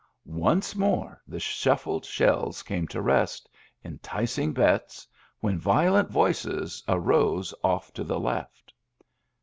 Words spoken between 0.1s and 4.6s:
Once more the shuffled shells came to rest, enticing